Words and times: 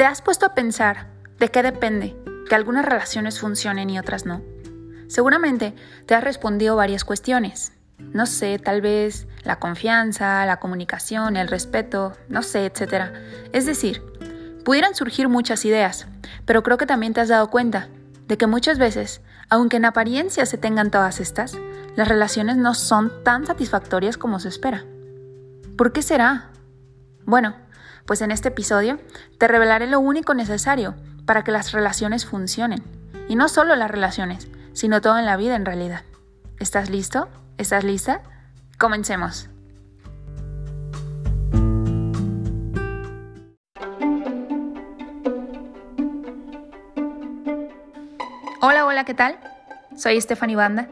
¿Te 0.00 0.06
has 0.06 0.22
puesto 0.22 0.46
a 0.46 0.54
pensar 0.54 1.08
de 1.38 1.50
qué 1.50 1.62
depende 1.62 2.16
que 2.48 2.54
algunas 2.54 2.86
relaciones 2.86 3.38
funcionen 3.38 3.90
y 3.90 3.98
otras 3.98 4.24
no? 4.24 4.40
Seguramente 5.08 5.74
te 6.06 6.14
has 6.14 6.24
respondido 6.24 6.74
varias 6.74 7.04
cuestiones. 7.04 7.74
No 7.98 8.24
sé, 8.24 8.58
tal 8.58 8.80
vez 8.80 9.28
la 9.44 9.58
confianza, 9.58 10.46
la 10.46 10.56
comunicación, 10.56 11.36
el 11.36 11.48
respeto, 11.48 12.14
no 12.30 12.42
sé, 12.42 12.64
etc. 12.64 13.12
Es 13.52 13.66
decir, 13.66 14.02
pudieran 14.64 14.94
surgir 14.94 15.28
muchas 15.28 15.66
ideas, 15.66 16.06
pero 16.46 16.62
creo 16.62 16.78
que 16.78 16.86
también 16.86 17.12
te 17.12 17.20
has 17.20 17.28
dado 17.28 17.50
cuenta 17.50 17.88
de 18.26 18.38
que 18.38 18.46
muchas 18.46 18.78
veces, 18.78 19.20
aunque 19.50 19.76
en 19.76 19.84
apariencia 19.84 20.46
se 20.46 20.56
tengan 20.56 20.90
todas 20.90 21.20
estas, 21.20 21.58
las 21.94 22.08
relaciones 22.08 22.56
no 22.56 22.72
son 22.72 23.12
tan 23.22 23.46
satisfactorias 23.46 24.16
como 24.16 24.40
se 24.40 24.48
espera. 24.48 24.82
¿Por 25.76 25.92
qué 25.92 26.00
será? 26.00 26.52
Bueno, 27.26 27.54
pues 28.10 28.22
en 28.22 28.32
este 28.32 28.48
episodio 28.48 28.98
te 29.38 29.46
revelaré 29.46 29.86
lo 29.86 30.00
único 30.00 30.34
necesario 30.34 30.96
para 31.26 31.44
que 31.44 31.52
las 31.52 31.70
relaciones 31.70 32.26
funcionen. 32.26 32.82
Y 33.28 33.36
no 33.36 33.48
solo 33.48 33.76
las 33.76 33.88
relaciones, 33.88 34.48
sino 34.72 35.00
todo 35.00 35.16
en 35.16 35.26
la 35.26 35.36
vida 35.36 35.54
en 35.54 35.64
realidad. 35.64 36.02
¿Estás 36.58 36.90
listo? 36.90 37.28
¿Estás 37.56 37.84
lista? 37.84 38.22
Comencemos. 38.78 39.48
Hola, 48.60 48.86
hola, 48.86 49.04
¿qué 49.04 49.14
tal? 49.14 49.38
Soy 49.96 50.20
Stephanie 50.20 50.56
Banda 50.56 50.88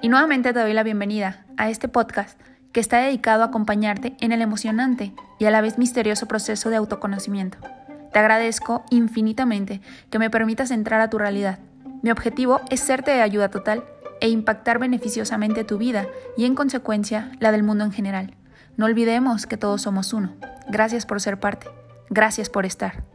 y 0.00 0.08
nuevamente 0.08 0.54
te 0.54 0.60
doy 0.60 0.72
la 0.72 0.84
bienvenida 0.84 1.44
a 1.58 1.68
este 1.68 1.88
podcast 1.88 2.40
que 2.72 2.80
está 2.80 2.98
dedicado 2.98 3.42
a 3.42 3.46
acompañarte 3.46 4.16
en 4.20 4.32
el 4.32 4.42
emocionante 4.42 5.12
y 5.38 5.44
a 5.44 5.50
la 5.50 5.60
vez 5.60 5.78
misterioso 5.78 6.26
proceso 6.26 6.70
de 6.70 6.76
autoconocimiento. 6.76 7.58
Te 8.12 8.18
agradezco 8.18 8.84
infinitamente 8.90 9.80
que 10.10 10.18
me 10.18 10.30
permitas 10.30 10.70
entrar 10.70 11.00
a 11.00 11.10
tu 11.10 11.18
realidad. 11.18 11.58
Mi 12.02 12.10
objetivo 12.10 12.60
es 12.70 12.80
serte 12.80 13.10
de 13.10 13.22
ayuda 13.22 13.48
total 13.48 13.84
e 14.20 14.28
impactar 14.28 14.78
beneficiosamente 14.78 15.64
tu 15.64 15.78
vida 15.78 16.06
y 16.36 16.44
en 16.44 16.54
consecuencia 16.54 17.32
la 17.40 17.52
del 17.52 17.62
mundo 17.62 17.84
en 17.84 17.92
general. 17.92 18.34
No 18.76 18.86
olvidemos 18.86 19.46
que 19.46 19.56
todos 19.56 19.82
somos 19.82 20.12
uno. 20.12 20.34
Gracias 20.68 21.06
por 21.06 21.20
ser 21.20 21.40
parte. 21.40 21.68
Gracias 22.08 22.48
por 22.48 22.66
estar. 22.66 23.11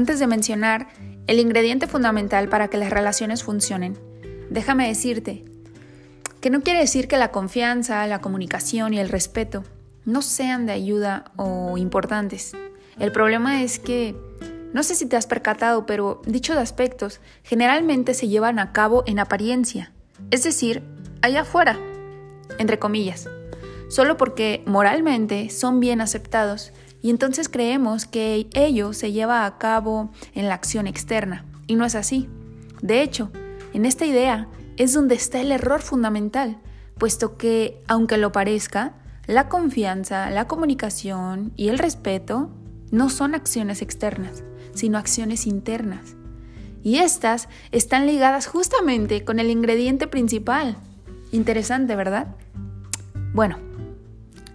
Antes 0.00 0.18
de 0.18 0.26
mencionar 0.26 0.88
el 1.26 1.38
ingrediente 1.40 1.86
fundamental 1.86 2.48
para 2.48 2.68
que 2.68 2.78
las 2.78 2.88
relaciones 2.88 3.42
funcionen, 3.42 3.98
déjame 4.48 4.88
decirte 4.88 5.44
que 6.40 6.48
no 6.48 6.62
quiere 6.62 6.80
decir 6.80 7.06
que 7.06 7.18
la 7.18 7.30
confianza, 7.30 8.06
la 8.06 8.22
comunicación 8.22 8.94
y 8.94 8.98
el 8.98 9.10
respeto 9.10 9.62
no 10.06 10.22
sean 10.22 10.64
de 10.64 10.72
ayuda 10.72 11.32
o 11.36 11.76
importantes. 11.76 12.56
El 12.98 13.12
problema 13.12 13.62
es 13.62 13.78
que, 13.78 14.16
no 14.72 14.82
sé 14.84 14.94
si 14.94 15.04
te 15.04 15.18
has 15.18 15.26
percatado, 15.26 15.84
pero 15.84 16.22
dichos 16.24 16.56
aspectos 16.56 17.20
generalmente 17.42 18.14
se 18.14 18.26
llevan 18.26 18.58
a 18.58 18.72
cabo 18.72 19.04
en 19.06 19.18
apariencia, 19.18 19.92
es 20.30 20.44
decir, 20.44 20.82
allá 21.20 21.42
afuera, 21.42 21.78
entre 22.56 22.78
comillas, 22.78 23.28
solo 23.90 24.16
porque 24.16 24.62
moralmente 24.64 25.50
son 25.50 25.78
bien 25.78 26.00
aceptados 26.00 26.72
y 27.02 27.10
entonces 27.10 27.48
creemos 27.48 28.06
que 28.06 28.48
ello 28.54 28.92
se 28.92 29.12
lleva 29.12 29.46
a 29.46 29.58
cabo 29.58 30.10
en 30.34 30.48
la 30.48 30.54
acción 30.54 30.86
externa. 30.86 31.44
Y 31.66 31.74
no 31.76 31.84
es 31.84 31.94
así. 31.94 32.28
De 32.82 33.02
hecho, 33.02 33.30
en 33.72 33.86
esta 33.86 34.04
idea 34.04 34.48
es 34.76 34.92
donde 34.92 35.14
está 35.14 35.40
el 35.40 35.52
error 35.52 35.80
fundamental, 35.80 36.58
puesto 36.98 37.36
que, 37.36 37.82
aunque 37.86 38.18
lo 38.18 38.32
parezca, 38.32 38.94
la 39.26 39.48
confianza, 39.48 40.30
la 40.30 40.46
comunicación 40.46 41.52
y 41.56 41.68
el 41.68 41.78
respeto 41.78 42.50
no 42.90 43.08
son 43.10 43.34
acciones 43.34 43.82
externas, 43.82 44.42
sino 44.74 44.98
acciones 44.98 45.46
internas. 45.46 46.16
Y 46.82 46.96
estas 46.96 47.48
están 47.72 48.06
ligadas 48.06 48.46
justamente 48.46 49.24
con 49.24 49.38
el 49.38 49.50
ingrediente 49.50 50.06
principal. 50.06 50.76
Interesante, 51.30 51.94
¿verdad? 51.94 52.34
Bueno, 53.34 53.58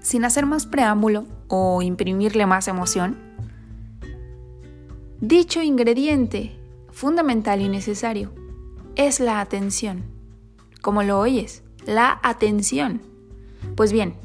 sin 0.01 0.25
hacer 0.25 0.45
más 0.45 0.66
preámbulo, 0.66 1.25
o 1.47 1.81
imprimirle 1.81 2.45
más 2.45 2.67
emoción? 2.67 3.17
Dicho 5.22 5.61
ingrediente 5.61 6.56
fundamental 6.91 7.61
y 7.61 7.69
necesario 7.69 8.31
es 8.95 9.19
la 9.19 9.41
atención. 9.41 10.03
Como 10.81 11.03
lo 11.03 11.19
oyes, 11.19 11.63
la 11.85 12.19
atención. 12.23 13.01
Pues 13.75 13.91
bien, 13.91 14.16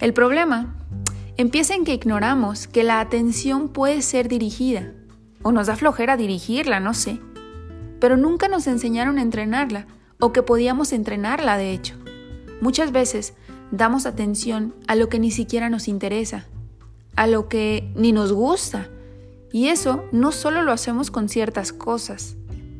el 0.00 0.12
problema 0.12 0.74
empieza 1.36 1.74
en 1.74 1.84
que 1.84 1.94
ignoramos 1.94 2.66
que 2.66 2.82
la 2.82 3.00
atención 3.00 3.68
puede 3.68 4.02
ser 4.02 4.28
dirigida, 4.28 4.92
o 5.42 5.52
nos 5.52 5.66
da 5.66 5.76
flojera 5.76 6.16
dirigirla, 6.16 6.80
no 6.80 6.94
sé, 6.94 7.20
pero 8.00 8.16
nunca 8.16 8.48
nos 8.48 8.66
enseñaron 8.66 9.18
a 9.18 9.22
entrenarla, 9.22 9.86
o 10.18 10.32
que 10.32 10.42
podíamos 10.42 10.92
entrenarla 10.92 11.56
de 11.56 11.72
hecho. 11.72 11.94
Muchas 12.60 12.90
veces 12.90 13.34
damos 13.70 14.06
atención 14.06 14.74
a 14.86 14.94
lo 14.94 15.08
que 15.08 15.18
ni 15.18 15.30
siquiera 15.30 15.70
nos 15.70 15.88
interesa, 15.88 16.46
a 17.16 17.26
lo 17.26 17.48
que 17.48 17.90
ni 17.94 18.12
nos 18.12 18.32
gusta. 18.32 18.88
Y 19.52 19.68
eso 19.68 20.04
no 20.12 20.32
solo 20.32 20.62
lo 20.62 20.72
hacemos 20.72 21.10
con 21.10 21.28
ciertas 21.28 21.72
cosas. 21.72 22.36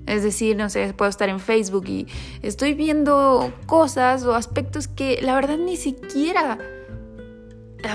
Es 0.07 0.23
decir, 0.23 0.57
no 0.57 0.71
sé, 0.71 0.93
puedo 0.95 1.09
estar 1.09 1.29
en 1.29 1.41
Facebook 1.41 1.89
y 1.89 2.07
estoy 2.43 2.75
viendo 2.75 3.53
cosas 3.67 4.25
o 4.25 4.35
aspectos 4.35 4.87
que 4.87 5.21
la 5.21 5.35
verdad 5.35 5.59
ni 5.59 5.77
siquiera, 5.77 6.59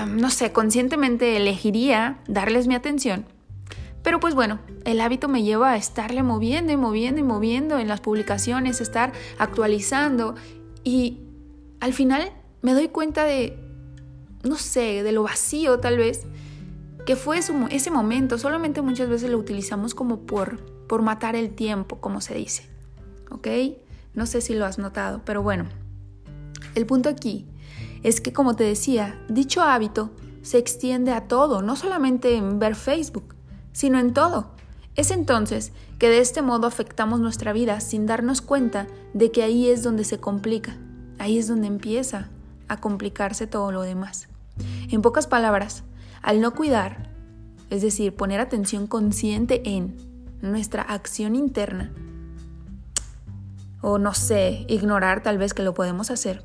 no 0.08 0.30
sé, 0.30 0.52
conscientemente 0.52 1.36
elegiría 1.36 2.18
darles 2.28 2.66
mi 2.66 2.74
atención. 2.74 3.24
Pero 4.02 4.20
pues 4.20 4.34
bueno, 4.34 4.58
el 4.84 5.00
hábito 5.00 5.28
me 5.28 5.42
lleva 5.42 5.70
a 5.70 5.76
estarle 5.76 6.22
moviendo 6.22 6.72
y 6.72 6.76
moviendo 6.76 7.20
y 7.20 7.24
moviendo 7.24 7.78
en 7.78 7.88
las 7.88 8.00
publicaciones, 8.00 8.80
estar 8.80 9.12
actualizando 9.38 10.34
y 10.84 11.20
al 11.80 11.94
final 11.94 12.32
me 12.62 12.74
doy 12.74 12.88
cuenta 12.88 13.24
de, 13.24 13.58
no 14.44 14.56
sé, 14.56 15.02
de 15.02 15.12
lo 15.12 15.24
vacío 15.24 15.80
tal 15.80 15.98
vez, 15.98 16.22
que 17.04 17.16
fue 17.16 17.38
ese 17.38 17.90
momento. 17.90 18.38
Solamente 18.38 18.80
muchas 18.80 19.08
veces 19.08 19.30
lo 19.30 19.38
utilizamos 19.38 19.94
como 19.94 20.20
por, 20.20 20.64
por 20.86 21.02
matar 21.02 21.36
el 21.36 21.54
tiempo, 21.54 22.00
como 22.00 22.20
se 22.20 22.34
dice. 22.34 22.68
¿Ok? 23.30 23.48
No 24.14 24.26
sé 24.26 24.40
si 24.40 24.54
lo 24.54 24.64
has 24.64 24.78
notado, 24.78 25.22
pero 25.24 25.42
bueno. 25.42 25.66
El 26.74 26.86
punto 26.86 27.08
aquí 27.08 27.46
es 28.02 28.20
que, 28.20 28.32
como 28.32 28.54
te 28.56 28.64
decía, 28.64 29.20
dicho 29.28 29.62
hábito 29.62 30.10
se 30.42 30.58
extiende 30.58 31.12
a 31.12 31.28
todo, 31.28 31.62
no 31.62 31.76
solamente 31.76 32.36
en 32.36 32.58
ver 32.58 32.74
Facebook, 32.74 33.34
sino 33.72 33.98
en 33.98 34.12
todo. 34.12 34.52
Es 34.94 35.10
entonces 35.10 35.72
que 35.98 36.08
de 36.08 36.18
este 36.18 36.42
modo 36.42 36.66
afectamos 36.66 37.20
nuestra 37.20 37.52
vida 37.52 37.80
sin 37.80 38.06
darnos 38.06 38.42
cuenta 38.42 38.86
de 39.14 39.30
que 39.30 39.42
ahí 39.42 39.68
es 39.68 39.82
donde 39.82 40.04
se 40.04 40.18
complica, 40.18 40.76
ahí 41.18 41.38
es 41.38 41.48
donde 41.48 41.68
empieza 41.68 42.28
a 42.72 42.78
complicarse 42.78 43.46
todo 43.46 43.72
lo 43.72 43.82
demás. 43.82 44.28
En 44.90 45.02
pocas 45.02 45.26
palabras, 45.26 45.84
al 46.22 46.40
no 46.40 46.54
cuidar, 46.54 47.10
es 47.70 47.82
decir, 47.82 48.14
poner 48.14 48.40
atención 48.40 48.86
consciente 48.86 49.62
en 49.64 49.96
nuestra 50.40 50.82
acción 50.82 51.34
interna, 51.34 51.92
o 53.80 53.98
no 53.98 54.14
sé, 54.14 54.64
ignorar 54.68 55.22
tal 55.22 55.38
vez 55.38 55.54
que 55.54 55.62
lo 55.62 55.74
podemos 55.74 56.10
hacer, 56.10 56.44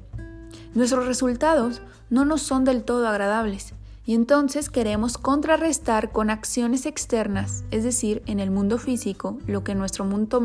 nuestros 0.74 1.06
resultados 1.06 1.82
no 2.10 2.26
nos 2.26 2.42
son 2.42 2.64
del 2.64 2.84
todo 2.84 3.08
agradables 3.08 3.74
y 4.06 4.16
entonces 4.16 4.70
queremos 4.70 5.18
contrarrestar 5.18 6.12
con 6.12 6.30
acciones 6.30 6.86
externas, 6.86 7.66
es 7.72 7.84
decir, 7.84 8.24
en 8.26 8.40
el 8.40 8.52
mundo 8.52 8.78
físico, 8.78 9.38
lo 9.48 9.66
que, 9.66 9.76
nuestro 9.76 10.06
mundo 10.06 10.42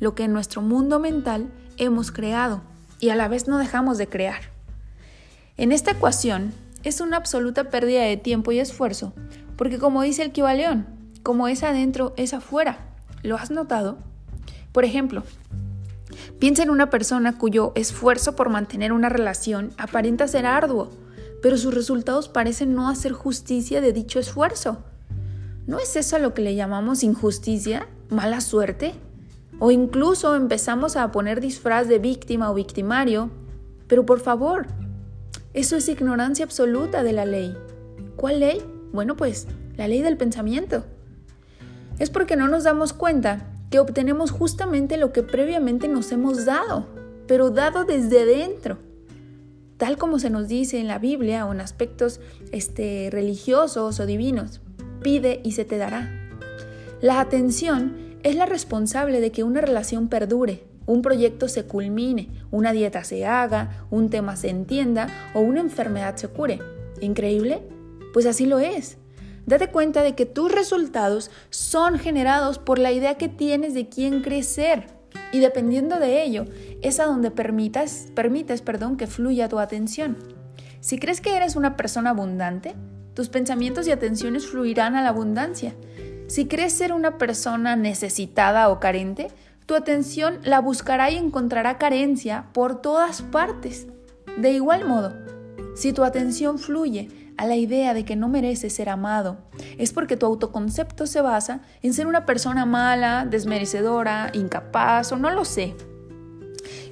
lo 0.00 0.14
que 0.14 0.24
en 0.24 0.32
nuestro 0.32 0.62
mundo 0.62 0.98
mental 0.98 1.52
hemos 1.76 2.10
creado 2.10 2.62
y 3.00 3.10
a 3.10 3.14
la 3.14 3.28
vez 3.28 3.46
no 3.46 3.58
dejamos 3.58 3.98
de 3.98 4.08
crear. 4.08 4.53
En 5.56 5.70
esta 5.70 5.92
ecuación 5.92 6.52
es 6.82 7.00
una 7.00 7.16
absoluta 7.16 7.70
pérdida 7.70 8.02
de 8.02 8.16
tiempo 8.16 8.50
y 8.50 8.58
esfuerzo, 8.58 9.12
porque 9.56 9.78
como 9.78 10.02
dice 10.02 10.24
el 10.24 10.32
Kibaleón, 10.32 10.84
como 11.22 11.46
es 11.46 11.62
adentro, 11.62 12.12
es 12.16 12.34
afuera. 12.34 12.78
¿Lo 13.22 13.36
has 13.36 13.52
notado? 13.52 13.98
Por 14.72 14.84
ejemplo, 14.84 15.22
piensa 16.40 16.64
en 16.64 16.70
una 16.70 16.90
persona 16.90 17.38
cuyo 17.38 17.70
esfuerzo 17.76 18.34
por 18.34 18.48
mantener 18.48 18.92
una 18.92 19.08
relación 19.08 19.70
aparenta 19.78 20.26
ser 20.26 20.44
arduo, 20.44 20.90
pero 21.40 21.56
sus 21.56 21.72
resultados 21.72 22.28
parecen 22.28 22.74
no 22.74 22.88
hacer 22.88 23.12
justicia 23.12 23.80
de 23.80 23.92
dicho 23.92 24.18
esfuerzo. 24.18 24.82
¿No 25.68 25.78
es 25.78 25.94
eso 25.94 26.16
a 26.16 26.18
lo 26.18 26.34
que 26.34 26.42
le 26.42 26.56
llamamos 26.56 27.04
injusticia? 27.04 27.86
¿Mala 28.10 28.40
suerte? 28.40 28.92
O 29.60 29.70
incluso 29.70 30.34
empezamos 30.34 30.96
a 30.96 31.12
poner 31.12 31.40
disfraz 31.40 31.86
de 31.86 32.00
víctima 32.00 32.50
o 32.50 32.54
victimario. 32.54 33.30
Pero 33.86 34.04
por 34.04 34.18
favor, 34.18 34.66
eso 35.54 35.76
es 35.76 35.88
ignorancia 35.88 36.44
absoluta 36.44 37.04
de 37.04 37.12
la 37.12 37.24
ley. 37.24 37.56
¿Cuál 38.16 38.40
ley? 38.40 38.60
Bueno, 38.92 39.16
pues 39.16 39.46
la 39.76 39.86
ley 39.86 40.02
del 40.02 40.16
pensamiento. 40.16 40.84
Es 42.00 42.10
porque 42.10 42.34
no 42.34 42.48
nos 42.48 42.64
damos 42.64 42.92
cuenta 42.92 43.46
que 43.70 43.78
obtenemos 43.78 44.32
justamente 44.32 44.96
lo 44.96 45.12
que 45.12 45.22
previamente 45.22 45.86
nos 45.86 46.10
hemos 46.10 46.44
dado, 46.44 46.86
pero 47.28 47.50
dado 47.50 47.84
desde 47.84 48.26
dentro. 48.26 48.78
Tal 49.76 49.96
como 49.96 50.18
se 50.18 50.28
nos 50.28 50.48
dice 50.48 50.80
en 50.80 50.88
la 50.88 50.98
Biblia 50.98 51.46
o 51.46 51.52
en 51.52 51.60
aspectos 51.60 52.20
este, 52.50 53.08
religiosos 53.12 54.00
o 54.00 54.06
divinos, 54.06 54.60
pide 55.02 55.40
y 55.44 55.52
se 55.52 55.64
te 55.64 55.78
dará. 55.78 56.10
La 57.00 57.20
atención 57.20 58.16
es 58.24 58.34
la 58.34 58.46
responsable 58.46 59.20
de 59.20 59.30
que 59.30 59.44
una 59.44 59.60
relación 59.60 60.08
perdure, 60.08 60.64
un 60.86 61.02
proyecto 61.02 61.48
se 61.48 61.64
culmine, 61.64 62.28
una 62.50 62.72
dieta 62.72 63.04
se 63.04 63.26
haga, 63.26 63.86
un 63.90 64.10
tema 64.10 64.36
se 64.36 64.50
entienda 64.50 65.08
o 65.34 65.40
una 65.40 65.60
enfermedad 65.60 66.16
se 66.16 66.28
cure. 66.28 66.60
¿Increíble? 67.00 67.62
Pues 68.12 68.26
así 68.26 68.46
lo 68.46 68.58
es. 68.58 68.98
Date 69.46 69.68
cuenta 69.68 70.02
de 70.02 70.14
que 70.14 70.26
tus 70.26 70.50
resultados 70.50 71.30
son 71.50 71.98
generados 71.98 72.58
por 72.58 72.78
la 72.78 72.92
idea 72.92 73.16
que 73.16 73.28
tienes 73.28 73.74
de 73.74 73.88
quién 73.88 74.22
crecer. 74.22 74.86
Y 75.32 75.40
dependiendo 75.40 75.98
de 75.98 76.22
ello, 76.22 76.46
es 76.80 77.00
a 77.00 77.04
donde 77.04 77.30
permitas, 77.30 78.08
permites 78.14 78.62
perdón, 78.62 78.96
que 78.96 79.06
fluya 79.06 79.48
tu 79.48 79.58
atención. 79.58 80.16
Si 80.80 80.98
crees 80.98 81.20
que 81.20 81.36
eres 81.36 81.56
una 81.56 81.76
persona 81.76 82.10
abundante, 82.10 82.74
tus 83.14 83.28
pensamientos 83.28 83.86
y 83.86 83.90
atenciones 83.90 84.46
fluirán 84.46 84.96
a 84.96 85.02
la 85.02 85.10
abundancia. 85.10 85.74
Si 86.26 86.46
crees 86.46 86.72
ser 86.72 86.92
una 86.92 87.18
persona 87.18 87.76
necesitada 87.76 88.68
o 88.68 88.80
carente, 88.80 89.28
tu 89.66 89.74
atención 89.74 90.40
la 90.42 90.60
buscará 90.60 91.10
y 91.10 91.16
encontrará 91.16 91.78
carencia 91.78 92.46
por 92.52 92.82
todas 92.82 93.22
partes. 93.22 93.86
De 94.36 94.52
igual 94.52 94.86
modo, 94.86 95.14
si 95.74 95.92
tu 95.92 96.04
atención 96.04 96.58
fluye 96.58 97.08
a 97.36 97.46
la 97.46 97.56
idea 97.56 97.94
de 97.94 98.04
que 98.04 98.14
no 98.14 98.28
mereces 98.28 98.74
ser 98.74 98.88
amado, 98.88 99.38
es 99.78 99.92
porque 99.92 100.16
tu 100.16 100.26
autoconcepto 100.26 101.06
se 101.06 101.20
basa 101.20 101.62
en 101.82 101.94
ser 101.94 102.06
una 102.06 102.26
persona 102.26 102.66
mala, 102.66 103.26
desmerecedora, 103.28 104.30
incapaz 104.34 105.12
o 105.12 105.16
no 105.16 105.30
lo 105.30 105.44
sé. 105.44 105.74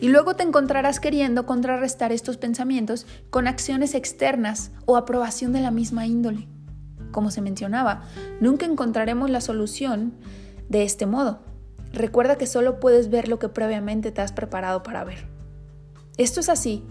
Y 0.00 0.08
luego 0.08 0.34
te 0.34 0.42
encontrarás 0.42 0.98
queriendo 0.98 1.46
contrarrestar 1.46 2.10
estos 2.10 2.36
pensamientos 2.36 3.06
con 3.30 3.46
acciones 3.46 3.94
externas 3.94 4.72
o 4.86 4.96
aprobación 4.96 5.52
de 5.52 5.60
la 5.60 5.70
misma 5.70 6.06
índole. 6.06 6.48
Como 7.12 7.30
se 7.30 7.40
mencionaba, 7.40 8.02
nunca 8.40 8.66
encontraremos 8.66 9.30
la 9.30 9.40
solución 9.40 10.14
de 10.68 10.82
este 10.82 11.06
modo. 11.06 11.51
Recuerda 11.92 12.36
que 12.36 12.46
solo 12.46 12.80
puedes 12.80 13.10
ver 13.10 13.28
lo 13.28 13.38
que 13.38 13.48
previamente 13.48 14.12
te 14.12 14.20
has 14.20 14.32
preparado 14.32 14.82
para 14.82 15.04
ver. 15.04 15.26
Esto 16.16 16.40
es 16.40 16.48
así 16.48 16.82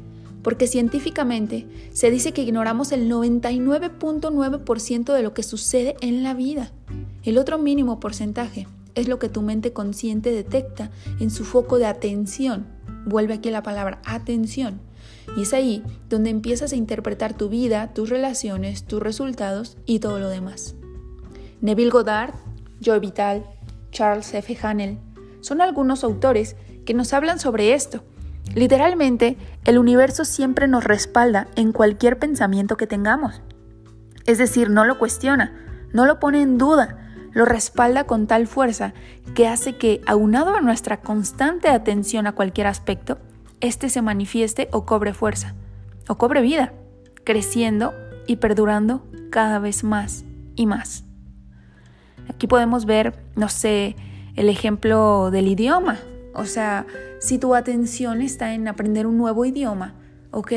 porque 0.44 0.68
científicamente 0.68 1.68
se 1.94 2.10
dice 2.10 2.34
que 2.34 2.42
ignoramos 2.42 2.92
el 2.92 3.10
99.9% 3.10 5.14
de 5.14 5.24
lo 5.24 5.34
que 5.34 5.44
sucede 5.44 5.96
en 6.02 6.24
la 6.24 6.34
vida. 6.34 6.72
El 7.24 7.38
otro 7.38 7.60
mínimo 7.60 8.00
porcentaje 8.00 8.68
es 8.96 9.08
lo 9.08 9.20
que 9.20 9.30
tu 9.30 9.42
mente 9.42 9.74
consciente 9.74 10.32
detecta 10.32 10.92
en 11.20 11.30
su 11.30 11.46
foco 11.46 11.78
de 11.78 11.86
atención. 11.86 12.66
Vuelve 13.06 13.36
aquí 13.36 13.52
la 13.52 13.64
palabra 13.64 14.02
atención. 14.06 14.82
Y 15.38 15.44
es 15.44 15.54
ahí 15.54 15.84
donde 16.10 16.30
empiezas 16.30 16.74
a 16.74 16.76
interpretar 16.76 17.38
tu 17.38 17.48
vida, 17.48 17.94
tus 17.94 18.10
relaciones, 18.10 18.84
tus 18.84 19.02
resultados 19.02 19.78
y 19.86 20.00
todo 20.00 20.20
lo 20.20 20.30
demás. 20.30 20.76
Neville 21.62 21.92
Goddard, 21.92 22.34
Joy 22.82 23.00
Vital, 23.00 23.46
Charles 23.92 24.34
F. 24.34 24.58
Hanel 24.62 24.98
son 25.42 25.62
algunos 25.62 26.04
autores 26.04 26.56
que 26.86 26.94
nos 26.94 27.14
hablan 27.14 27.40
sobre 27.40 27.74
esto 27.74 28.04
Literalmente, 28.56 29.38
el 29.64 29.78
universo 29.78 30.26
siempre 30.26 30.68
nos 30.68 30.84
respalda 30.84 31.48
en 31.56 31.72
cualquier 31.72 32.20
pensamiento 32.20 32.76
que 32.76 32.88
tengamos. 32.88 33.42
Es 34.26 34.38
decir, 34.38 34.70
no 34.70 34.84
lo 34.84 35.00
cuestiona, 35.00 35.54
no 35.94 36.06
lo 36.06 36.20
pone 36.20 36.42
en 36.42 36.58
duda, 36.58 36.98
lo 37.32 37.46
respalda 37.46 38.04
con 38.04 38.28
tal 38.28 38.48
fuerza 38.48 38.94
que 39.36 39.48
hace 39.48 39.78
que, 39.78 40.02
aunado 40.06 40.56
a 40.56 40.62
nuestra 40.62 41.00
constante 41.00 41.70
atención 41.70 42.28
a 42.28 42.34
cualquier 42.34 42.68
aspecto, 42.68 43.20
éste 43.62 43.88
se 43.90 44.02
manifieste 44.02 44.68
o 44.74 44.86
cobre 44.86 45.14
fuerza, 45.14 45.56
o 46.10 46.18
cobre 46.18 46.42
vida, 46.42 46.74
creciendo 47.24 47.94
y 48.28 48.36
perdurando 48.38 49.08
cada 49.30 49.60
vez 49.60 49.86
más 49.86 50.26
y 50.56 50.66
más. 50.66 51.06
Aquí 52.34 52.48
podemos 52.48 52.86
ver, 52.86 53.14
no 53.36 53.50
sé, 53.50 53.98
el 54.38 54.48
ejemplo 54.48 55.32
del 55.32 55.50
idioma. 55.50 56.00
O 56.34 56.46
sea, 56.46 56.86
si 57.20 57.38
tu 57.38 57.56
atención 57.56 58.22
está 58.22 58.54
en 58.54 58.70
aprender 58.70 59.06
un 59.06 59.18
nuevo 59.18 59.44
idioma, 59.44 59.96
¿ok? 60.32 60.54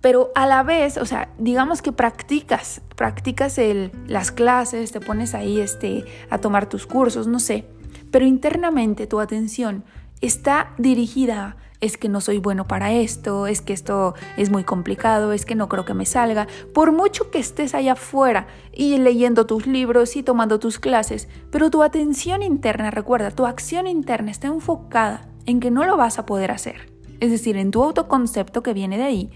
Pero 0.00 0.30
a 0.34 0.46
la 0.46 0.62
vez, 0.62 0.96
o 0.96 1.04
sea, 1.04 1.28
digamos 1.38 1.82
que 1.82 1.92
practicas, 1.92 2.80
practicas 2.96 3.58
el, 3.58 3.92
las 4.06 4.32
clases, 4.32 4.92
te 4.92 5.00
pones 5.00 5.34
ahí 5.34 5.60
este, 5.60 6.04
a 6.30 6.38
tomar 6.38 6.70
tus 6.70 6.86
cursos, 6.86 7.26
no 7.26 7.38
sé, 7.38 7.66
pero 8.10 8.24
internamente 8.24 9.06
tu 9.06 9.20
atención 9.20 9.84
está 10.22 10.70
dirigida 10.78 11.56
es 11.80 11.96
que 11.96 12.08
no 12.08 12.20
soy 12.20 12.38
bueno 12.38 12.66
para 12.66 12.92
esto, 12.92 13.46
es 13.46 13.60
que 13.60 13.72
esto 13.72 14.14
es 14.36 14.50
muy 14.50 14.64
complicado, 14.64 15.32
es 15.32 15.44
que 15.44 15.54
no 15.54 15.68
creo 15.68 15.84
que 15.84 15.94
me 15.94 16.06
salga. 16.06 16.48
Por 16.74 16.92
mucho 16.92 17.30
que 17.30 17.38
estés 17.38 17.74
allá 17.74 17.92
afuera 17.92 18.48
y 18.72 18.98
leyendo 18.98 19.46
tus 19.46 19.66
libros 19.66 20.16
y 20.16 20.22
tomando 20.22 20.58
tus 20.58 20.78
clases, 20.78 21.28
pero 21.50 21.70
tu 21.70 21.82
atención 21.82 22.42
interna, 22.42 22.90
recuerda, 22.90 23.30
tu 23.30 23.46
acción 23.46 23.86
interna 23.86 24.30
está 24.30 24.48
enfocada 24.48 25.28
en 25.46 25.60
que 25.60 25.70
no 25.70 25.84
lo 25.84 25.96
vas 25.96 26.18
a 26.18 26.26
poder 26.26 26.50
hacer. 26.50 26.92
Es 27.20 27.30
decir, 27.30 27.56
en 27.56 27.70
tu 27.70 27.82
autoconcepto 27.82 28.62
que 28.62 28.74
viene 28.74 28.98
de 28.98 29.04
ahí, 29.04 29.30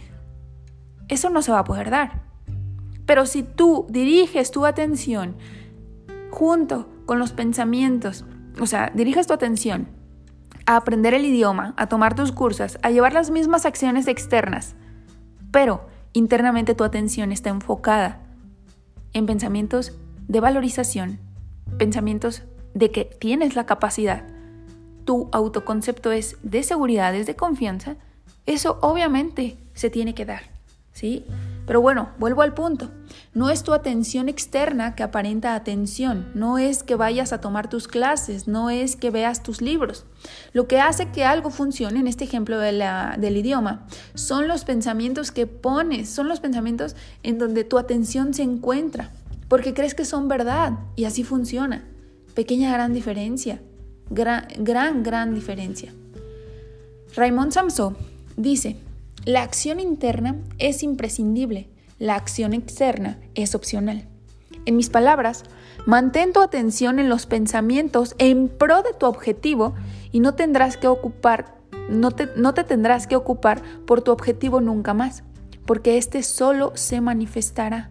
eso 1.08 1.30
no 1.30 1.42
se 1.42 1.52
va 1.52 1.60
a 1.60 1.64
poder 1.64 1.90
dar. 1.90 2.22
Pero 3.06 3.26
si 3.26 3.42
tú 3.42 3.86
diriges 3.88 4.50
tu 4.50 4.66
atención 4.66 5.36
junto 6.30 6.88
con 7.06 7.18
los 7.18 7.32
pensamientos, 7.32 8.24
o 8.60 8.66
sea, 8.66 8.90
diriges 8.94 9.26
tu 9.26 9.34
atención 9.34 10.01
a 10.66 10.76
aprender 10.76 11.14
el 11.14 11.24
idioma, 11.24 11.74
a 11.76 11.88
tomar 11.88 12.14
tus 12.14 12.32
cursos, 12.32 12.78
a 12.82 12.90
llevar 12.90 13.12
las 13.12 13.30
mismas 13.30 13.66
acciones 13.66 14.06
externas, 14.06 14.74
pero 15.50 15.86
internamente 16.12 16.74
tu 16.74 16.84
atención 16.84 17.32
está 17.32 17.50
enfocada 17.50 18.20
en 19.12 19.26
pensamientos 19.26 19.98
de 20.28 20.40
valorización, 20.40 21.18
pensamientos 21.78 22.42
de 22.74 22.90
que 22.90 23.04
tienes 23.04 23.56
la 23.56 23.66
capacidad, 23.66 24.24
tu 25.04 25.28
autoconcepto 25.32 26.12
es 26.12 26.36
de 26.42 26.62
seguridad, 26.62 27.14
es 27.14 27.26
de 27.26 27.36
confianza, 27.36 27.96
eso 28.46 28.78
obviamente 28.82 29.56
se 29.74 29.90
tiene 29.90 30.14
que 30.14 30.24
dar, 30.24 30.42
¿sí? 30.92 31.24
Pero 31.66 31.80
bueno, 31.80 32.10
vuelvo 32.18 32.42
al 32.42 32.54
punto. 32.54 32.90
No 33.34 33.48
es 33.50 33.62
tu 33.62 33.72
atención 33.72 34.28
externa 34.28 34.94
que 34.94 35.02
aparenta 35.02 35.54
atención, 35.54 36.30
no 36.34 36.58
es 36.58 36.82
que 36.82 36.96
vayas 36.96 37.32
a 37.32 37.40
tomar 37.40 37.68
tus 37.68 37.88
clases, 37.88 38.48
no 38.48 38.68
es 38.70 38.96
que 38.96 39.10
veas 39.10 39.42
tus 39.42 39.62
libros. 39.62 40.04
Lo 40.52 40.66
que 40.66 40.80
hace 40.80 41.10
que 41.10 41.24
algo 41.24 41.50
funcione, 41.50 42.00
en 42.00 42.08
este 42.08 42.24
ejemplo 42.24 42.58
del 42.58 43.36
idioma, 43.36 43.86
son 44.14 44.48
los 44.48 44.64
pensamientos 44.64 45.30
que 45.30 45.46
pones, 45.46 46.08
son 46.10 46.28
los 46.28 46.40
pensamientos 46.40 46.96
en 47.22 47.38
donde 47.38 47.64
tu 47.64 47.78
atención 47.78 48.34
se 48.34 48.42
encuentra, 48.42 49.12
porque 49.48 49.74
crees 49.74 49.94
que 49.94 50.04
son 50.04 50.28
verdad 50.28 50.72
y 50.96 51.04
así 51.04 51.22
funciona. 51.24 51.84
Pequeña 52.34 52.72
gran 52.72 52.92
diferencia, 52.92 53.60
gran, 54.10 54.48
gran, 54.58 55.02
gran 55.02 55.34
diferencia. 55.34 55.92
Raymond 57.14 57.52
Samson 57.52 57.96
dice, 58.36 58.76
la 59.24 59.42
acción 59.42 59.78
interna 59.78 60.36
es 60.58 60.82
imprescindible, 60.82 61.68
la 61.98 62.16
acción 62.16 62.54
externa 62.54 63.18
es 63.34 63.54
opcional. 63.54 64.08
En 64.64 64.76
mis 64.76 64.90
palabras, 64.90 65.44
mantén 65.86 66.32
tu 66.32 66.40
atención 66.40 66.98
en 66.98 67.08
los 67.08 67.26
pensamientos 67.26 68.16
en 68.18 68.48
pro 68.48 68.82
de 68.82 68.92
tu 68.92 69.06
objetivo 69.06 69.74
y 70.10 70.18
no 70.18 70.34
tendrás 70.34 70.76
que 70.76 70.88
ocupar, 70.88 71.54
no 71.88 72.10
te, 72.10 72.30
no 72.36 72.52
te 72.52 72.64
tendrás 72.64 73.06
que 73.06 73.14
ocupar 73.14 73.62
por 73.86 74.02
tu 74.02 74.10
objetivo 74.10 74.60
nunca 74.60 74.92
más, 74.92 75.22
porque 75.66 75.98
éste 75.98 76.24
solo 76.24 76.72
se 76.74 77.00
manifestará. 77.00 77.90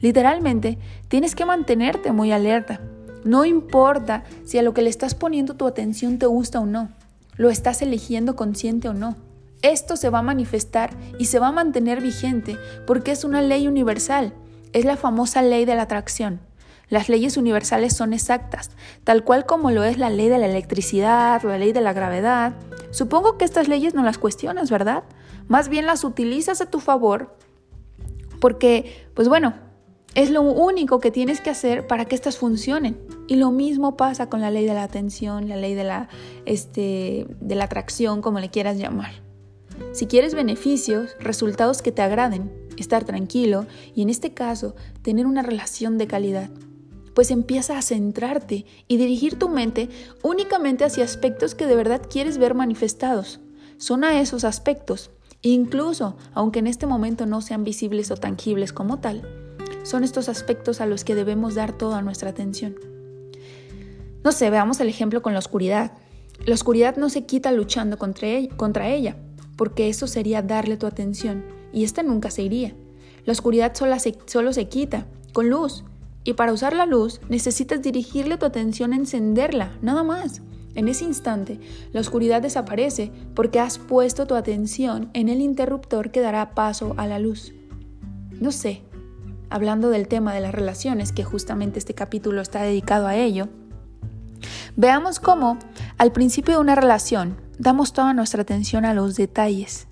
Literalmente, 0.00 0.78
tienes 1.08 1.34
que 1.34 1.46
mantenerte 1.46 2.12
muy 2.12 2.32
alerta. 2.32 2.80
No 3.24 3.46
importa 3.46 4.24
si 4.44 4.58
a 4.58 4.62
lo 4.62 4.74
que 4.74 4.82
le 4.82 4.90
estás 4.90 5.14
poniendo 5.14 5.54
tu 5.54 5.66
atención 5.66 6.18
te 6.18 6.26
gusta 6.26 6.60
o 6.60 6.66
no, 6.66 6.90
lo 7.36 7.48
estás 7.48 7.80
eligiendo 7.80 8.36
consciente 8.36 8.88
o 8.88 8.94
no. 8.94 9.16
Esto 9.62 9.96
se 9.96 10.10
va 10.10 10.18
a 10.18 10.22
manifestar 10.22 10.90
y 11.18 11.26
se 11.26 11.38
va 11.38 11.48
a 11.48 11.52
mantener 11.52 12.00
vigente 12.00 12.58
porque 12.86 13.12
es 13.12 13.24
una 13.24 13.42
ley 13.42 13.66
universal, 13.68 14.34
es 14.72 14.84
la 14.84 14.96
famosa 14.96 15.42
ley 15.42 15.64
de 15.64 15.74
la 15.74 15.82
atracción. 15.82 16.40
Las 16.88 17.08
leyes 17.08 17.36
universales 17.36 17.96
son 17.96 18.12
exactas, 18.12 18.70
tal 19.02 19.24
cual 19.24 19.44
como 19.44 19.72
lo 19.72 19.82
es 19.82 19.98
la 19.98 20.10
ley 20.10 20.28
de 20.28 20.38
la 20.38 20.46
electricidad, 20.46 21.42
la 21.42 21.58
ley 21.58 21.72
de 21.72 21.80
la 21.80 21.92
gravedad. 21.92 22.54
Supongo 22.90 23.38
que 23.38 23.44
estas 23.44 23.66
leyes 23.66 23.94
no 23.94 24.04
las 24.04 24.18
cuestionas, 24.18 24.70
¿verdad? 24.70 25.02
Más 25.48 25.68
bien 25.68 25.86
las 25.86 26.04
utilizas 26.04 26.60
a 26.60 26.70
tu 26.70 26.78
favor 26.78 27.36
porque, 28.40 29.08
pues 29.14 29.28
bueno, 29.28 29.54
es 30.14 30.30
lo 30.30 30.42
único 30.42 31.00
que 31.00 31.10
tienes 31.10 31.40
que 31.40 31.50
hacer 31.50 31.86
para 31.86 32.04
que 32.04 32.14
estas 32.14 32.38
funcionen. 32.38 32.96
Y 33.26 33.36
lo 33.36 33.50
mismo 33.50 33.96
pasa 33.96 34.28
con 34.28 34.40
la 34.40 34.50
ley 34.50 34.64
de 34.64 34.74
la 34.74 34.84
atención, 34.84 35.48
la 35.48 35.56
ley 35.56 35.74
de 35.74 35.84
la, 35.84 36.08
este, 36.44 37.26
de 37.40 37.54
la 37.54 37.64
atracción, 37.64 38.22
como 38.22 38.38
le 38.38 38.48
quieras 38.48 38.78
llamar. 38.78 39.25
Si 39.92 40.06
quieres 40.06 40.34
beneficios, 40.34 41.16
resultados 41.20 41.82
que 41.82 41.92
te 41.92 42.02
agraden, 42.02 42.52
estar 42.76 43.04
tranquilo 43.04 43.66
y 43.94 44.02
en 44.02 44.10
este 44.10 44.34
caso 44.34 44.74
tener 45.02 45.26
una 45.26 45.42
relación 45.42 45.98
de 45.98 46.06
calidad, 46.06 46.50
pues 47.14 47.30
empieza 47.30 47.78
a 47.78 47.82
centrarte 47.82 48.66
y 48.88 48.98
dirigir 48.98 49.38
tu 49.38 49.48
mente 49.48 49.88
únicamente 50.22 50.84
hacia 50.84 51.04
aspectos 51.04 51.54
que 51.54 51.66
de 51.66 51.74
verdad 51.74 52.02
quieres 52.10 52.36
ver 52.36 52.54
manifestados. 52.54 53.40
Son 53.78 54.04
a 54.04 54.20
esos 54.20 54.44
aspectos, 54.44 55.10
incluso 55.40 56.16
aunque 56.34 56.58
en 56.58 56.66
este 56.66 56.86
momento 56.86 57.24
no 57.24 57.40
sean 57.40 57.64
visibles 57.64 58.10
o 58.10 58.16
tangibles 58.16 58.72
como 58.72 59.00
tal, 59.00 59.26
son 59.82 60.04
estos 60.04 60.28
aspectos 60.28 60.80
a 60.80 60.86
los 60.86 61.04
que 61.04 61.14
debemos 61.14 61.54
dar 61.54 61.72
toda 61.72 62.02
nuestra 62.02 62.30
atención. 62.30 62.76
No 64.24 64.32
sé, 64.32 64.50
veamos 64.50 64.80
el 64.80 64.88
ejemplo 64.88 65.22
con 65.22 65.32
la 65.32 65.38
oscuridad. 65.38 65.92
La 66.44 66.54
oscuridad 66.54 66.96
no 66.96 67.08
se 67.08 67.24
quita 67.24 67.52
luchando 67.52 67.96
contra 67.96 68.88
ella, 68.88 69.16
porque 69.56 69.88
eso 69.88 70.06
sería 70.06 70.42
darle 70.42 70.76
tu 70.76 70.86
atención, 70.86 71.44
y 71.72 71.84
esta 71.84 72.02
nunca 72.02 72.30
se 72.30 72.42
iría. 72.42 72.74
La 73.24 73.32
oscuridad 73.32 73.74
solo 73.74 73.98
se, 73.98 74.16
solo 74.26 74.52
se 74.52 74.68
quita 74.68 75.06
con 75.32 75.50
luz, 75.50 75.84
y 76.24 76.34
para 76.34 76.52
usar 76.52 76.74
la 76.74 76.86
luz 76.86 77.20
necesitas 77.28 77.82
dirigirle 77.82 78.36
tu 78.36 78.46
atención 78.46 78.92
a 78.92 78.96
encenderla, 78.96 79.78
nada 79.80 80.02
más. 80.02 80.42
En 80.74 80.88
ese 80.88 81.04
instante, 81.04 81.58
la 81.92 82.00
oscuridad 82.00 82.42
desaparece 82.42 83.10
porque 83.34 83.60
has 83.60 83.78
puesto 83.78 84.26
tu 84.26 84.34
atención 84.34 85.08
en 85.14 85.28
el 85.30 85.40
interruptor 85.40 86.10
que 86.10 86.20
dará 86.20 86.54
paso 86.54 86.94
a 86.98 87.06
la 87.06 87.18
luz. 87.18 87.54
No 88.40 88.52
sé, 88.52 88.82
hablando 89.48 89.88
del 89.88 90.08
tema 90.08 90.34
de 90.34 90.40
las 90.40 90.54
relaciones, 90.54 91.12
que 91.12 91.24
justamente 91.24 91.78
este 91.78 91.94
capítulo 91.94 92.42
está 92.42 92.62
dedicado 92.62 93.06
a 93.06 93.16
ello, 93.16 93.48
veamos 94.76 95.20
cómo 95.20 95.58
al 95.98 96.12
principio 96.12 96.54
de 96.54 96.60
una 96.60 96.74
relación 96.74 97.36
damos 97.58 97.92
toda 97.92 98.14
nuestra 98.14 98.42
atención 98.42 98.84
a 98.84 98.94
los 98.94 99.16
detalles. 99.16 99.88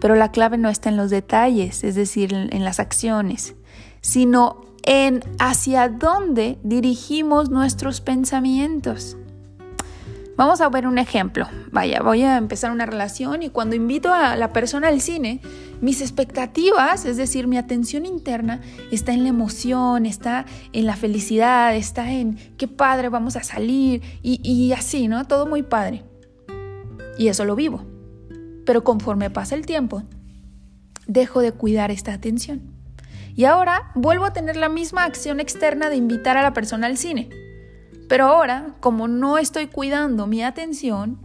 Pero 0.00 0.14
la 0.14 0.30
clave 0.30 0.58
no 0.58 0.68
está 0.68 0.88
en 0.88 0.96
los 0.96 1.10
detalles, 1.10 1.82
es 1.82 1.96
decir, 1.96 2.32
en 2.32 2.64
las 2.64 2.78
acciones, 2.78 3.56
sino 4.00 4.60
en 4.84 5.22
hacia 5.38 5.88
dónde 5.88 6.58
dirigimos 6.62 7.50
nuestros 7.50 8.00
pensamientos. 8.00 9.16
Vamos 10.38 10.60
a 10.60 10.68
ver 10.68 10.86
un 10.86 10.98
ejemplo. 10.98 11.48
Vaya, 11.72 12.00
voy 12.00 12.22
a 12.22 12.36
empezar 12.36 12.70
una 12.70 12.86
relación 12.86 13.42
y 13.42 13.50
cuando 13.50 13.74
invito 13.74 14.14
a 14.14 14.36
la 14.36 14.52
persona 14.52 14.86
al 14.86 15.00
cine, 15.00 15.40
mis 15.80 16.00
expectativas, 16.00 17.06
es 17.06 17.16
decir, 17.16 17.48
mi 17.48 17.56
atención 17.58 18.06
interna, 18.06 18.60
está 18.92 19.12
en 19.12 19.24
la 19.24 19.30
emoción, 19.30 20.06
está 20.06 20.46
en 20.72 20.86
la 20.86 20.94
felicidad, 20.94 21.74
está 21.74 22.12
en 22.12 22.36
qué 22.56 22.68
padre 22.68 23.08
vamos 23.08 23.34
a 23.34 23.42
salir 23.42 24.00
y, 24.22 24.70
así, 24.70 25.08
¿no? 25.08 25.26
Todo 25.26 25.44
muy 25.44 25.64
padre. 25.64 26.04
Y 27.18 27.26
eso 27.26 27.44
lo 27.44 27.56
vivo. 27.56 27.84
Pero 28.64 28.84
conforme 28.84 29.30
pasa 29.30 29.56
el 29.56 29.66
tiempo, 29.66 30.04
dejo 31.08 31.40
de 31.40 31.50
cuidar 31.50 31.90
esta 31.90 32.12
atención. 32.12 32.62
Y 33.34 33.44
ahora 33.46 33.90
vuelvo 33.96 34.24
a 34.24 34.32
tener 34.32 34.56
la 34.56 34.68
misma 34.68 35.02
acción 35.02 35.40
externa 35.40 35.90
de 35.90 35.96
invitar 35.96 36.36
a 36.36 36.42
la 36.42 36.52
persona 36.52 36.86
al 36.86 36.96
cine 36.96 37.28
pero 38.08 38.26
ahora, 38.26 38.74
como 38.80 39.06
no 39.06 39.38
estoy 39.38 39.66
cuidando 39.66 40.26
mi 40.26 40.42
atención, 40.42 41.18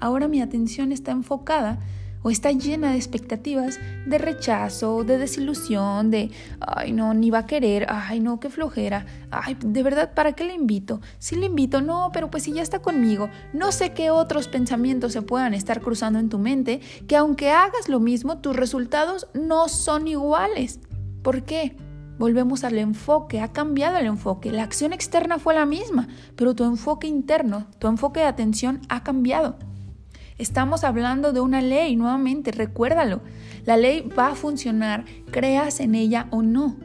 ahora 0.00 0.28
mi 0.28 0.40
atención 0.40 0.92
está 0.92 1.10
enfocada 1.10 1.80
o 2.22 2.30
está 2.30 2.50
llena 2.52 2.92
de 2.92 2.96
expectativas 2.96 3.78
de 4.06 4.16
rechazo, 4.16 5.04
de 5.04 5.18
desilusión, 5.18 6.10
de, 6.10 6.30
ay 6.60 6.92
no, 6.92 7.12
ni 7.12 7.30
va 7.30 7.40
a 7.40 7.46
querer, 7.46 7.86
ay 7.90 8.18
no, 8.20 8.40
qué 8.40 8.48
flojera, 8.48 9.04
ay, 9.30 9.58
de 9.60 9.82
verdad, 9.82 10.14
¿para 10.14 10.32
qué 10.32 10.44
le 10.44 10.54
invito? 10.54 11.02
Si 11.18 11.36
le 11.36 11.46
invito, 11.46 11.82
no, 11.82 12.10
pero 12.14 12.30
pues 12.30 12.44
si 12.44 12.52
ya 12.52 12.62
está 12.62 12.78
conmigo, 12.78 13.28
no 13.52 13.72
sé 13.72 13.92
qué 13.92 14.10
otros 14.10 14.48
pensamientos 14.48 15.12
se 15.12 15.20
puedan 15.20 15.52
estar 15.52 15.82
cruzando 15.82 16.18
en 16.18 16.30
tu 16.30 16.38
mente, 16.38 16.80
que 17.06 17.16
aunque 17.16 17.50
hagas 17.50 17.90
lo 17.90 18.00
mismo, 18.00 18.38
tus 18.38 18.56
resultados 18.56 19.28
no 19.34 19.68
son 19.68 20.08
iguales. 20.08 20.80
¿Por 21.22 21.42
qué? 21.42 21.76
Volvemos 22.18 22.62
al 22.64 22.78
enfoque, 22.78 23.40
ha 23.40 23.52
cambiado 23.52 23.96
el 23.96 24.06
enfoque. 24.06 24.52
La 24.52 24.62
acción 24.62 24.92
externa 24.92 25.38
fue 25.38 25.54
la 25.54 25.66
misma, 25.66 26.08
pero 26.36 26.54
tu 26.54 26.64
enfoque 26.64 27.06
interno, 27.08 27.66
tu 27.78 27.88
enfoque 27.88 28.20
de 28.20 28.26
atención 28.26 28.80
ha 28.88 29.02
cambiado. 29.02 29.56
Estamos 30.38 30.84
hablando 30.84 31.32
de 31.32 31.40
una 31.40 31.60
ley, 31.60 31.96
nuevamente, 31.96 32.50
recuérdalo. 32.50 33.20
La 33.64 33.76
ley 33.76 34.08
va 34.16 34.28
a 34.28 34.34
funcionar, 34.34 35.04
creas 35.30 35.80
en 35.80 35.94
ella 35.94 36.26
o 36.30 36.42
no. 36.42 36.76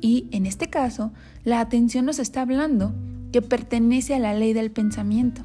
Y 0.00 0.28
en 0.32 0.46
este 0.46 0.68
caso, 0.68 1.12
la 1.44 1.60
atención 1.60 2.04
nos 2.04 2.18
está 2.18 2.42
hablando 2.42 2.94
que 3.32 3.42
pertenece 3.42 4.14
a 4.14 4.18
la 4.18 4.34
ley 4.34 4.52
del 4.52 4.70
pensamiento. 4.70 5.42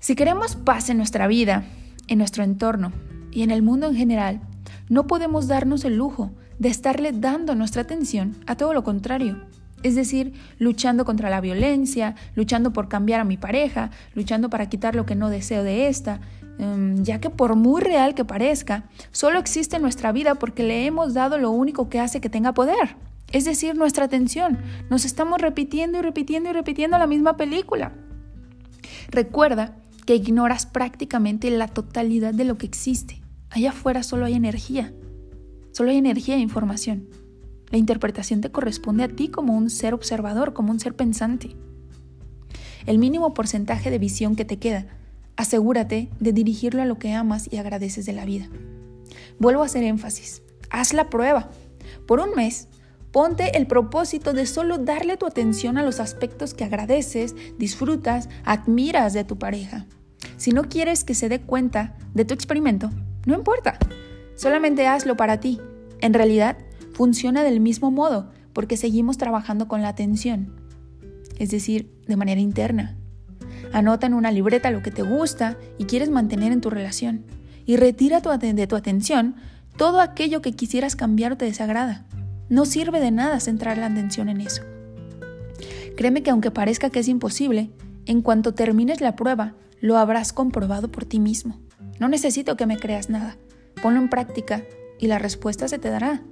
Si 0.00 0.14
queremos 0.14 0.56
paz 0.56 0.88
en 0.88 0.98
nuestra 0.98 1.26
vida, 1.26 1.64
en 2.08 2.18
nuestro 2.18 2.44
entorno 2.44 2.92
y 3.32 3.42
en 3.42 3.50
el 3.50 3.62
mundo 3.62 3.86
en 3.86 3.96
general, 3.96 4.40
no 4.88 5.06
podemos 5.06 5.48
darnos 5.48 5.84
el 5.84 5.96
lujo 5.96 6.30
de 6.58 6.68
estarle 6.68 7.12
dando 7.12 7.54
nuestra 7.54 7.82
atención 7.82 8.36
a 8.46 8.56
todo 8.56 8.72
lo 8.72 8.84
contrario. 8.84 9.42
Es 9.82 9.94
decir, 9.94 10.32
luchando 10.58 11.04
contra 11.04 11.30
la 11.30 11.40
violencia, 11.40 12.14
luchando 12.34 12.72
por 12.72 12.88
cambiar 12.88 13.20
a 13.20 13.24
mi 13.24 13.36
pareja, 13.36 13.90
luchando 14.14 14.50
para 14.50 14.68
quitar 14.68 14.94
lo 14.94 15.06
que 15.06 15.14
no 15.14 15.28
deseo 15.28 15.62
de 15.62 15.88
esta, 15.88 16.20
em, 16.58 17.02
ya 17.04 17.20
que 17.20 17.30
por 17.30 17.54
muy 17.56 17.82
real 17.82 18.14
que 18.14 18.24
parezca, 18.24 18.84
solo 19.12 19.38
existe 19.38 19.76
en 19.76 19.82
nuestra 19.82 20.12
vida 20.12 20.36
porque 20.36 20.62
le 20.62 20.86
hemos 20.86 21.14
dado 21.14 21.38
lo 21.38 21.50
único 21.50 21.88
que 21.88 22.00
hace 22.00 22.20
que 22.20 22.30
tenga 22.30 22.52
poder, 22.52 22.96
es 23.32 23.44
decir, 23.44 23.76
nuestra 23.76 24.06
atención. 24.06 24.58
Nos 24.88 25.04
estamos 25.04 25.40
repitiendo 25.40 25.98
y 25.98 26.02
repitiendo 26.02 26.50
y 26.50 26.52
repitiendo 26.52 26.98
la 26.98 27.06
misma 27.06 27.36
película. 27.36 27.92
Recuerda 29.10 29.76
que 30.06 30.14
ignoras 30.14 30.66
prácticamente 30.66 31.50
la 31.50 31.68
totalidad 31.68 32.32
de 32.32 32.44
lo 32.44 32.56
que 32.56 32.66
existe. 32.66 33.20
Allá 33.50 33.70
afuera 33.70 34.02
solo 34.02 34.24
hay 34.24 34.34
energía. 34.34 34.92
Solo 35.76 35.90
hay 35.90 35.98
energía 35.98 36.36
e 36.36 36.38
información. 36.38 37.06
La 37.68 37.76
interpretación 37.76 38.40
te 38.40 38.50
corresponde 38.50 39.04
a 39.04 39.08
ti 39.08 39.28
como 39.28 39.54
un 39.54 39.68
ser 39.68 39.92
observador, 39.92 40.54
como 40.54 40.70
un 40.70 40.80
ser 40.80 40.96
pensante. 40.96 41.54
El 42.86 42.96
mínimo 42.96 43.34
porcentaje 43.34 43.90
de 43.90 43.98
visión 43.98 44.36
que 44.36 44.46
te 44.46 44.58
queda, 44.58 44.86
asegúrate 45.36 46.08
de 46.18 46.32
dirigirlo 46.32 46.80
a 46.80 46.86
lo 46.86 46.98
que 46.98 47.12
amas 47.12 47.52
y 47.52 47.58
agradeces 47.58 48.06
de 48.06 48.14
la 48.14 48.24
vida. 48.24 48.48
Vuelvo 49.38 49.60
a 49.60 49.66
hacer 49.66 49.84
énfasis. 49.84 50.40
Haz 50.70 50.94
la 50.94 51.10
prueba. 51.10 51.50
Por 52.06 52.20
un 52.20 52.34
mes, 52.34 52.68
ponte 53.12 53.58
el 53.58 53.66
propósito 53.66 54.32
de 54.32 54.46
solo 54.46 54.78
darle 54.78 55.18
tu 55.18 55.26
atención 55.26 55.76
a 55.76 55.82
los 55.82 56.00
aspectos 56.00 56.54
que 56.54 56.64
agradeces, 56.64 57.36
disfrutas, 57.58 58.30
admiras 58.46 59.12
de 59.12 59.24
tu 59.24 59.38
pareja. 59.38 59.84
Si 60.38 60.52
no 60.52 60.70
quieres 60.70 61.04
que 61.04 61.14
se 61.14 61.28
dé 61.28 61.42
cuenta 61.42 61.98
de 62.14 62.24
tu 62.24 62.32
experimento, 62.32 62.88
no 63.26 63.34
importa. 63.34 63.78
Solamente 64.36 64.86
hazlo 64.86 65.16
para 65.16 65.40
ti. 65.40 65.60
En 66.00 66.14
realidad, 66.14 66.58
funciona 66.92 67.42
del 67.42 67.60
mismo 67.60 67.90
modo 67.90 68.30
porque 68.52 68.76
seguimos 68.76 69.18
trabajando 69.18 69.68
con 69.68 69.82
la 69.82 69.88
atención, 69.88 70.54
es 71.38 71.50
decir, 71.50 71.90
de 72.06 72.16
manera 72.16 72.40
interna. 72.40 72.96
Anota 73.72 74.06
en 74.06 74.14
una 74.14 74.30
libreta 74.30 74.70
lo 74.70 74.82
que 74.82 74.90
te 74.90 75.02
gusta 75.02 75.58
y 75.76 75.84
quieres 75.84 76.08
mantener 76.08 76.52
en 76.52 76.60
tu 76.60 76.70
relación 76.70 77.24
y 77.66 77.76
retira 77.76 78.20
de 78.20 78.66
tu 78.66 78.76
atención 78.76 79.34
todo 79.76 80.00
aquello 80.00 80.40
que 80.40 80.52
quisieras 80.52 80.96
cambiar 80.96 81.32
o 81.32 81.36
te 81.36 81.44
desagrada. 81.44 82.06
No 82.48 82.64
sirve 82.64 83.00
de 83.00 83.10
nada 83.10 83.40
centrar 83.40 83.76
la 83.76 83.86
atención 83.86 84.28
en 84.28 84.40
eso. 84.40 84.62
Créeme 85.96 86.22
que 86.22 86.30
aunque 86.30 86.50
parezca 86.50 86.90
que 86.90 87.00
es 87.00 87.08
imposible, 87.08 87.70
en 88.06 88.22
cuanto 88.22 88.54
termines 88.54 89.00
la 89.00 89.16
prueba, 89.16 89.54
lo 89.80 89.98
habrás 89.98 90.32
comprobado 90.32 90.90
por 90.90 91.04
ti 91.04 91.18
mismo. 91.18 91.58
No 91.98 92.08
necesito 92.08 92.56
que 92.56 92.66
me 92.66 92.78
creas 92.78 93.10
nada. 93.10 93.36
Ponlo 93.86 94.00
en 94.00 94.08
práctica 94.08 94.64
y 94.98 95.06
la 95.06 95.20
respuesta 95.20 95.68
se 95.68 95.78
te 95.78 95.90
dará. 95.90 96.24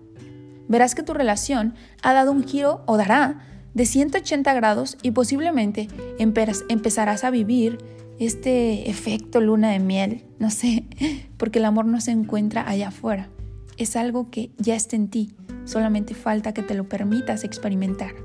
Verás 0.66 0.96
que 0.96 1.04
tu 1.04 1.14
relación 1.14 1.76
ha 2.02 2.12
dado 2.12 2.32
un 2.32 2.42
giro 2.42 2.82
o 2.86 2.96
dará 2.96 3.46
de 3.74 3.86
180 3.86 4.52
grados 4.54 4.98
y 5.02 5.12
posiblemente 5.12 5.86
empezarás 6.18 7.22
a 7.22 7.30
vivir 7.30 7.78
este 8.18 8.90
efecto 8.90 9.40
luna 9.40 9.70
de 9.70 9.78
miel, 9.78 10.24
no 10.40 10.50
sé, 10.50 10.86
porque 11.36 11.60
el 11.60 11.66
amor 11.66 11.84
no 11.84 12.00
se 12.00 12.10
encuentra 12.10 12.68
allá 12.68 12.88
afuera. 12.88 13.28
Es 13.76 13.94
algo 13.94 14.32
que 14.32 14.50
ya 14.58 14.74
está 14.74 14.96
en 14.96 15.06
ti, 15.06 15.36
solamente 15.64 16.14
falta 16.14 16.54
que 16.54 16.62
te 16.64 16.74
lo 16.74 16.88
permitas 16.88 17.44
experimentar. 17.44 18.16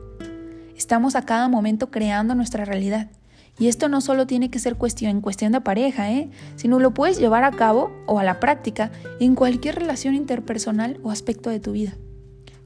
Estamos 0.75 1.15
a 1.15 1.21
cada 1.21 1.49
momento 1.49 1.91
creando 1.91 2.33
nuestra 2.33 2.65
realidad 2.65 3.11
y 3.59 3.67
esto 3.67 3.89
no 3.89 3.99
solo 3.99 4.25
tiene 4.25 4.49
que 4.49 4.59
ser 4.59 4.75
cuestión, 4.75 5.19
cuestión 5.19 5.51
de 5.51 5.61
pareja, 5.61 6.11
¿eh? 6.11 6.29
sino 6.55 6.79
lo 6.79 6.93
puedes 6.93 7.19
llevar 7.19 7.43
a 7.43 7.51
cabo 7.51 7.91
o 8.07 8.17
a 8.17 8.23
la 8.23 8.39
práctica 8.39 8.91
en 9.19 9.35
cualquier 9.35 9.75
relación 9.75 10.15
interpersonal 10.15 10.99
o 11.03 11.11
aspecto 11.11 11.49
de 11.49 11.59
tu 11.59 11.73
vida. 11.73 11.97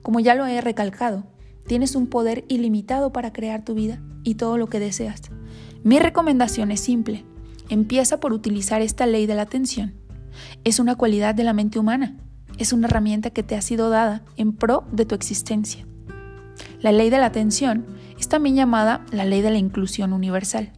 Como 0.03 0.19
ya 0.19 0.35
lo 0.35 0.45
he 0.45 0.61
recalcado, 0.61 1.23
tienes 1.65 1.95
un 1.95 2.07
poder 2.07 2.45
ilimitado 2.47 3.11
para 3.11 3.33
crear 3.33 3.65
tu 3.65 3.73
vida 3.73 4.01
y 4.23 4.35
todo 4.35 4.57
lo 4.57 4.67
que 4.67 4.79
deseas. 4.79 5.21
Mi 5.83 5.97
recomendación 5.97 6.71
es 6.71 6.81
simple. 6.81 7.25
Empieza 7.69 8.19
por 8.19 8.31
utilizar 8.31 8.81
esta 8.81 9.07
ley 9.07 9.25
de 9.25 9.35
la 9.35 9.43
atención. 9.43 9.95
Es 10.63 10.79
una 10.79 10.95
cualidad 10.95 11.33
de 11.33 11.43
la 11.43 11.53
mente 11.53 11.79
humana. 11.79 12.17
Es 12.59 12.71
una 12.71 12.87
herramienta 12.87 13.31
que 13.31 13.41
te 13.41 13.55
ha 13.55 13.61
sido 13.61 13.89
dada 13.89 14.23
en 14.37 14.53
pro 14.53 14.83
de 14.91 15.05
tu 15.05 15.15
existencia. 15.15 15.87
La 16.81 16.91
ley 16.91 17.09
de 17.09 17.17
la 17.17 17.25
atención 17.25 17.85
es 18.19 18.27
también 18.27 18.55
llamada 18.55 19.05
la 19.11 19.25
ley 19.25 19.41
de 19.41 19.51
la 19.51 19.57
inclusión 19.57 20.13
universal. 20.13 20.71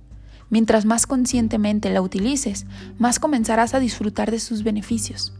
Mientras 0.50 0.86
más 0.86 1.08
conscientemente 1.08 1.90
la 1.90 2.02
utilices, 2.02 2.66
más 2.98 3.20
comenzarás 3.20 3.74
a 3.74 3.80
disfrutar 3.80 4.32
de 4.32 4.40
sus 4.40 4.64
beneficios, 4.64 5.34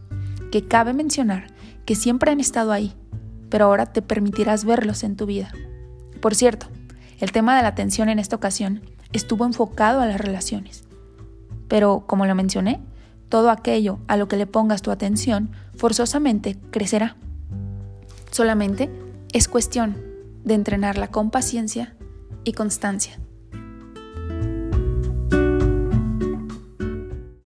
que 0.50 0.66
cabe 0.66 0.92
mencionar 0.92 1.46
que 1.84 1.94
siempre 1.94 2.30
han 2.30 2.40
estado 2.40 2.72
ahí, 2.72 2.94
pero 3.48 3.66
ahora 3.66 3.86
te 3.86 4.02
permitirás 4.02 4.64
verlos 4.64 5.04
en 5.04 5.16
tu 5.16 5.26
vida. 5.26 5.52
Por 6.20 6.34
cierto, 6.34 6.66
el 7.20 7.32
tema 7.32 7.56
de 7.56 7.62
la 7.62 7.68
atención 7.68 8.08
en 8.08 8.18
esta 8.18 8.36
ocasión 8.36 8.82
estuvo 9.12 9.46
enfocado 9.46 10.00
a 10.00 10.06
las 10.06 10.20
relaciones. 10.20 10.84
Pero, 11.68 12.04
como 12.06 12.26
lo 12.26 12.34
mencioné, 12.34 12.80
todo 13.28 13.50
aquello 13.50 13.98
a 14.06 14.16
lo 14.16 14.28
que 14.28 14.36
le 14.36 14.46
pongas 14.46 14.82
tu 14.82 14.90
atención 14.90 15.50
forzosamente 15.76 16.56
crecerá. 16.70 17.16
Solamente 18.30 18.90
es 19.32 19.48
cuestión 19.48 19.96
de 20.44 20.54
entrenarla 20.54 21.08
con 21.08 21.30
paciencia 21.30 21.96
y 22.44 22.52
constancia. 22.52 23.18